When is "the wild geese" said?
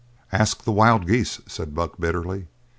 0.63-1.41